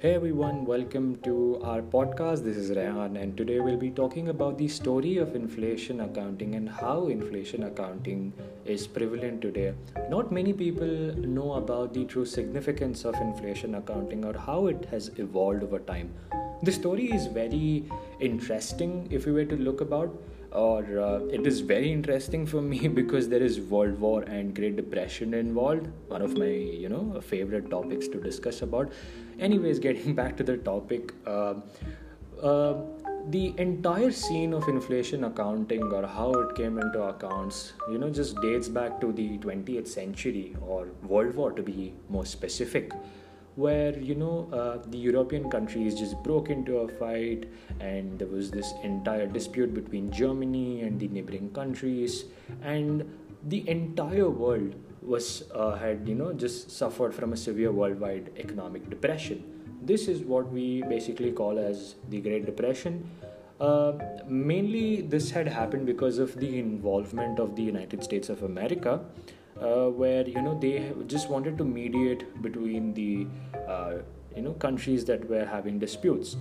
[0.00, 2.44] Hey everyone, welcome to our podcast.
[2.44, 6.68] This is Rehan, and today we'll be talking about the story of inflation accounting and
[6.68, 8.32] how inflation accounting
[8.64, 9.74] is prevalent today.
[10.08, 15.10] Not many people know about the true significance of inflation accounting or how it has
[15.16, 16.14] evolved over time.
[16.62, 17.84] The story is very
[18.20, 20.16] interesting if we were to look about
[20.52, 24.76] or uh, it is very interesting for me because there is world war and great
[24.76, 28.90] depression involved one of my you know favorite topics to discuss about
[29.38, 31.54] anyways getting back to the topic uh,
[32.42, 32.74] uh,
[33.30, 38.40] the entire scene of inflation accounting or how it came into accounts you know just
[38.40, 42.92] dates back to the 20th century or world war to be more specific
[43.58, 47.46] where you know uh, the European countries just broke into a fight,
[47.80, 52.26] and there was this entire dispute between Germany and the neighboring countries,
[52.62, 53.02] and
[53.48, 58.88] the entire world was uh, had you know just suffered from a severe worldwide economic
[58.90, 59.44] depression.
[59.82, 63.08] This is what we basically call as the Great Depression.
[63.60, 63.92] Uh,
[64.26, 69.00] mainly, this had happened because of the involvement of the United States of America
[69.60, 73.26] uh, where you know they just wanted to mediate between the
[73.66, 73.94] uh,
[74.34, 76.36] you know countries that were having disputes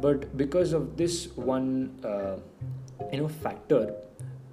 [0.00, 2.36] but because of this one uh,
[3.12, 3.94] you know factor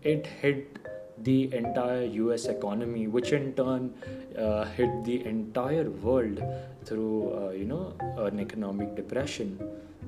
[0.03, 0.79] it hit
[1.23, 3.93] the entire US economy which in turn
[4.37, 6.43] uh, hit the entire world
[6.83, 9.59] through uh, you know an economic depression.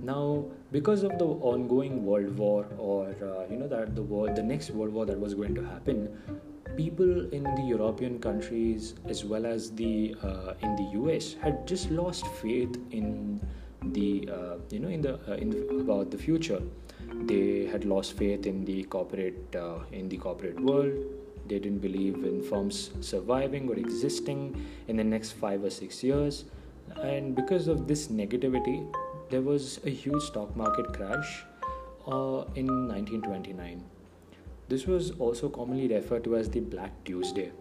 [0.04, 4.44] Now because of the ongoing world war or uh, you know that the war the
[4.44, 6.10] next world war that was going to happen
[6.78, 11.90] people in the European countries as well as the uh, in the US had just
[11.90, 13.42] lost faith in
[13.94, 16.62] the uh, you know in the uh, in the, about the future.
[17.24, 20.94] They had lost faith in the corporate uh, in the corporate world.
[21.48, 26.46] They didn't believe in firms surviving or existing in the next five or six years,
[27.02, 28.86] and because of this negativity,
[29.30, 31.44] there was a huge stock market crash
[32.08, 33.84] uh, in 1929
[34.70, 37.52] this was also commonly referred to as the Black Tuesday,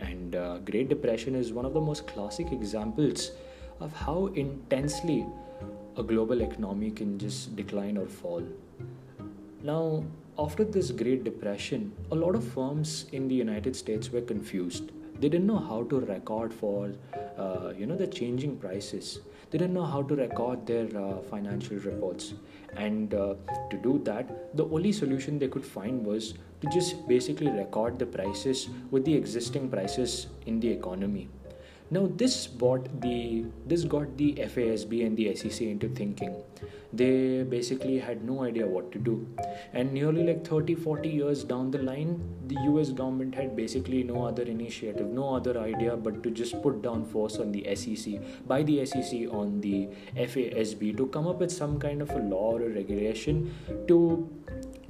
[0.00, 3.30] and uh, Great Depression is one of the most classic examples
[3.78, 5.24] of how intensely
[5.96, 8.42] a global economy can just decline or fall.
[9.62, 10.04] Now,
[10.38, 14.92] after this Great Depression, a lot of firms in the United States were confused.
[15.18, 16.92] They didn't know how to record for,
[17.38, 19.20] uh, you know, the changing prices.
[19.50, 22.34] They didn't know how to record their uh, financial reports,
[22.76, 23.34] and uh,
[23.70, 28.04] to do that, the only solution they could find was to just basically record the
[28.06, 31.28] prices with the existing prices in the economy.
[31.88, 36.34] Now this brought the this got the FASB and the SEC into thinking.
[36.92, 39.26] They basically had no idea what to do.
[39.72, 44.24] And nearly like 30 40 years down the line, the US government had basically no
[44.24, 48.62] other initiative, no other idea but to just put down force on the SEC by
[48.62, 52.62] the SEC on the FASB to come up with some kind of a law or
[52.62, 53.54] a regulation
[53.86, 54.28] to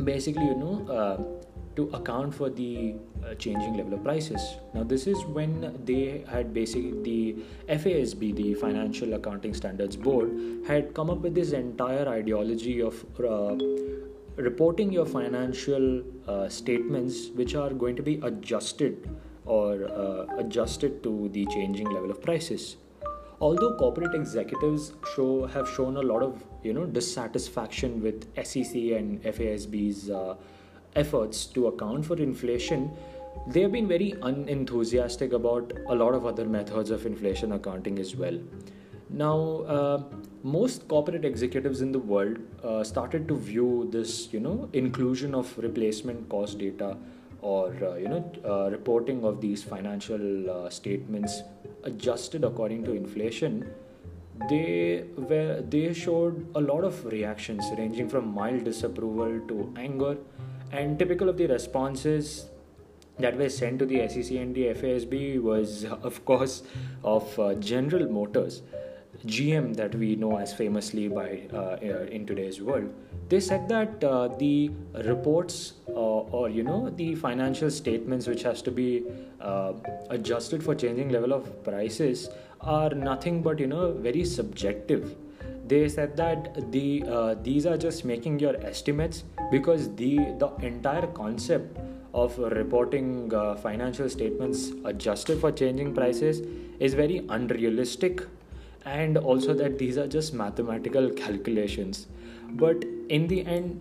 [0.04, 1.46] basically you know uh,
[1.76, 2.94] to account for the
[3.24, 4.40] uh, changing level of prices.
[4.74, 7.36] Now, this is when they had basically the
[7.68, 10.30] FASB, the Financial Accounting Standards Board,
[10.66, 13.56] had come up with this entire ideology of uh,
[14.36, 19.08] reporting your financial uh, statements, which are going to be adjusted
[19.44, 22.76] or uh, adjusted to the changing level of prices
[23.40, 29.22] although corporate executives show have shown a lot of you know dissatisfaction with SEC and
[29.22, 30.34] FASB's uh,
[30.96, 32.90] efforts to account for inflation,
[33.48, 38.16] they have been very unenthusiastic about a lot of other methods of inflation accounting as
[38.16, 38.38] well.
[39.08, 39.38] Now,
[39.76, 40.02] uh,
[40.42, 45.56] most corporate executives in the world uh, started to view this, you know, inclusion of
[45.58, 46.96] replacement cost data
[47.40, 51.42] or uh, you know uh, reporting of these financial uh, statements
[51.84, 53.68] adjusted according to inflation
[54.48, 60.16] they were they showed a lot of reactions ranging from mild disapproval to anger
[60.72, 62.46] and typical of the responses
[63.18, 66.62] that were sent to the SEC and the FASB was, of course,
[67.02, 68.62] of uh, General Motors,
[69.24, 71.76] GM, that we know as famously by uh,
[72.10, 72.92] in today's world.
[73.28, 74.70] They said that uh, the
[75.04, 79.04] reports uh, or you know the financial statements which has to be
[79.40, 79.72] uh,
[80.10, 82.28] adjusted for changing level of prices
[82.60, 85.16] are nothing but you know very subjective
[85.68, 91.06] they said that the uh, these are just making your estimates because the the entire
[91.18, 91.78] concept
[92.14, 96.40] of reporting uh, financial statements adjusted for changing prices
[96.80, 98.22] is very unrealistic.
[98.84, 102.06] And also that these are just mathematical calculations.
[102.50, 103.80] But in the end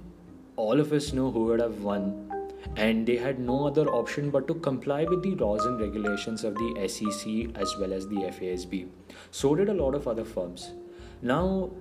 [0.55, 2.31] all of us know who would have won.
[2.75, 6.55] And they had no other option but to comply with the laws and regulations of
[6.55, 8.87] the SEC as well as the FASB
[9.31, 10.71] so did a lot of other firms
[11.25, 11.72] Now,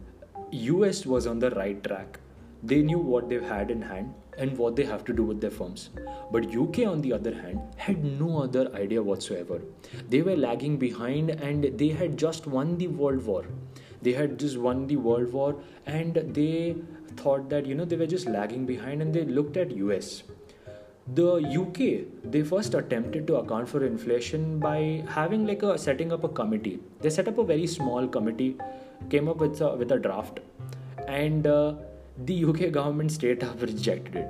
[0.52, 2.19] US was on the right track.
[2.62, 5.50] They knew what they had in hand and what they have to do with their
[5.50, 5.91] firms.
[6.32, 9.61] But UK, on the other hand, had no other idea whatsoever.
[10.08, 13.44] They were lagging behind and they had just won the World War.
[14.00, 16.76] They had just won the World War and they
[17.17, 20.23] thought that, you know, they were just lagging behind and they looked at US.
[21.12, 26.25] The UK, they first attempted to account for inflation by having like a setting up
[26.25, 26.81] a committee.
[27.02, 28.56] They set up a very small committee,
[29.10, 30.40] came up with a, with a draft,
[31.06, 31.74] and uh,
[32.24, 34.28] the UK government straight up rejected it.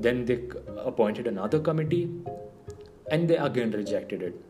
[0.00, 0.40] Then they
[0.78, 2.10] appointed another committee
[3.10, 4.42] and they again rejected it.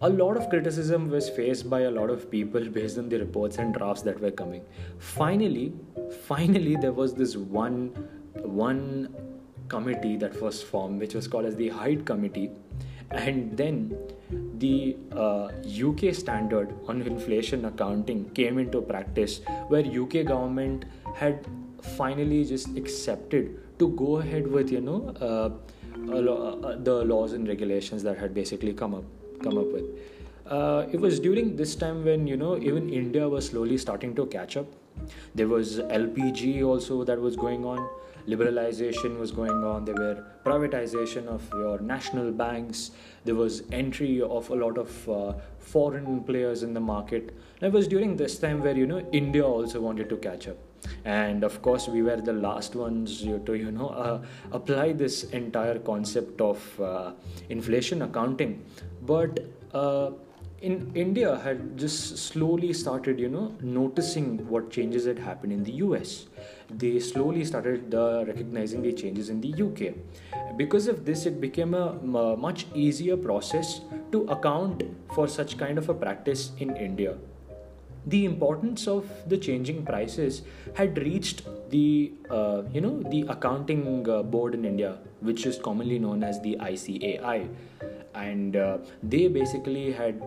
[0.00, 3.58] A lot of criticism was faced by a lot of people based on the reports
[3.58, 4.64] and drafts that were coming.
[4.98, 5.72] Finally,
[6.26, 7.90] finally there was this one
[8.42, 9.14] one
[9.68, 12.50] committee that was formed which was called as the Hyde Committee
[13.10, 13.96] and then
[14.62, 15.48] the uh,
[15.88, 21.46] UK standard on inflation accounting came into practice where UK government had
[21.96, 24.98] finally just accepted to go ahead with you know
[25.28, 25.50] uh,
[26.10, 29.04] uh, the laws and regulations that had basically come up
[29.42, 29.84] come up with.
[30.46, 34.26] Uh, it was during this time when you know even India was slowly starting to
[34.26, 34.66] catch up.
[35.34, 37.88] There was LPG also that was going on.
[38.26, 39.84] Liberalization was going on.
[39.84, 42.90] There were privatization of your national banks.
[43.24, 47.34] There was entry of a lot of uh, foreign players in the market.
[47.60, 50.56] And it was during this time where you know India also wanted to catch up
[51.04, 54.20] and of course we were the last ones to you know uh,
[54.52, 57.12] apply this entire concept of uh,
[57.48, 58.64] inflation accounting
[59.02, 59.38] but
[59.74, 60.10] uh,
[60.62, 65.72] in India had just slowly started, you know, noticing what changes had happened in the
[65.86, 66.26] US.
[66.70, 69.94] They slowly started uh, recognizing the changes in the UK.
[70.56, 71.88] Because of this, it became a,
[72.22, 73.80] a much easier process
[74.12, 77.16] to account for such kind of a practice in India
[78.04, 80.42] the importance of the changing prices
[80.74, 86.00] had reached the uh, you know the accounting uh, board in India, which is commonly
[86.00, 87.48] known as the ICAI,
[88.14, 90.20] and uh, they basically had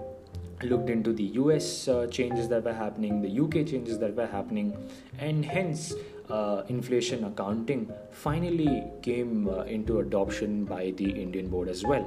[0.63, 4.75] looked into the US uh, changes that were happening, the UK changes that were happening,
[5.19, 5.93] and hence
[6.29, 12.03] uh, inflation accounting finally came uh, into adoption by the Indian board as well.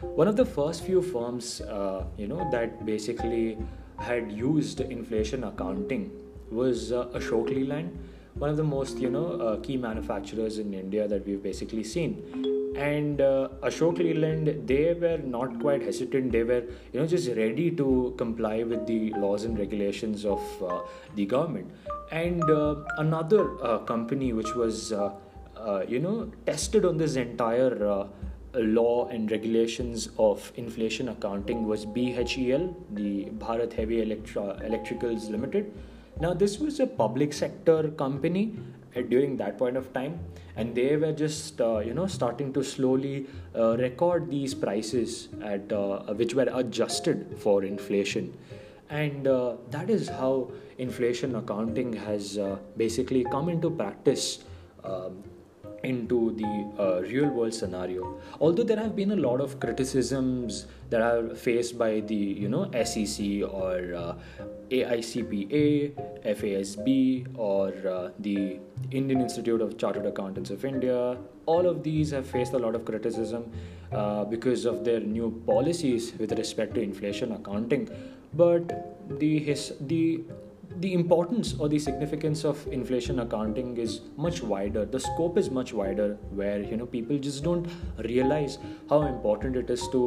[0.00, 1.60] One of the first few firms,
[2.16, 3.56] you know, that basically
[3.98, 6.10] had used inflation accounting
[6.50, 7.98] was uh, Ashok Leyland,
[8.34, 12.61] one of the most you know uh, key manufacturers in India that we've basically seen.
[12.76, 16.32] And uh, Ashok Leyland, they were not quite hesitant.
[16.32, 20.80] They were you know just ready to comply with the laws and regulations of uh,
[21.14, 21.70] the government.
[22.10, 25.12] And uh, another uh, company which was uh,
[25.86, 28.08] you know tested on this entire
[28.54, 35.72] law and regulations of inflation accounting was BHEL, the Bharat Heavy Electro- Electricals Limited.
[36.20, 38.54] Now, this was a public sector company
[39.00, 40.18] during that point of time,
[40.56, 45.72] and they were just uh, you know starting to slowly uh, record these prices at
[45.72, 48.36] uh, which were adjusted for inflation,
[48.90, 54.44] and uh, that is how inflation accounting has uh, basically come into practice.
[54.84, 55.22] Um,
[55.84, 58.20] into the uh, real world scenario.
[58.40, 62.70] Although there have been a lot of criticisms that are faced by the you know
[62.84, 64.14] sec or uh,
[64.70, 65.92] aicpa
[66.40, 66.88] fasb
[67.36, 68.58] or uh, the
[68.90, 71.16] indian institute of chartered accountants of india
[71.46, 73.50] all of these have faced a lot of criticism
[73.92, 77.88] uh, because of their new policies with respect to inflation accounting.
[78.34, 80.22] But the his the
[80.78, 84.84] the importance or the significance of inflation accounting is much wider.
[84.84, 87.66] The scope is much wider where you know people just don't
[87.98, 90.02] realize how important it is to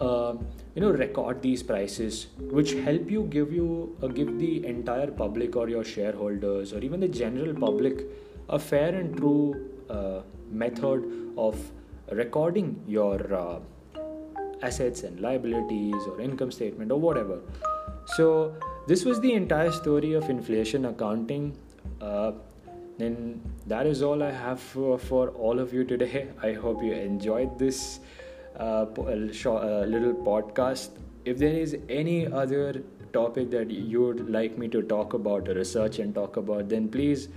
[0.00, 0.34] uh,
[0.74, 5.56] you know record these prices which help you give you uh, give the entire public
[5.56, 8.06] or your shareholders or even the general public
[8.48, 11.56] a fair and true uh, method of
[12.10, 13.60] recording your uh,
[14.62, 17.40] assets and liabilities or income statement or whatever.
[18.16, 18.54] So
[18.86, 21.56] this was the entire story of inflation accounting.
[22.00, 22.32] Uh,
[22.98, 26.28] then that is all I have for, for, all of you today.
[26.42, 28.00] I hope you enjoyed this
[28.58, 30.90] uh, uh, little podcast.
[31.24, 35.98] If there is any other topic that you would like me to talk about, research
[35.98, 37.28] and talk about, then please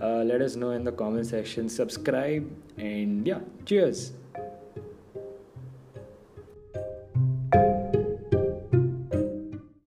[0.00, 1.68] uh, let us know in the comment section.
[1.68, 4.12] Subscribe and yeah, cheers.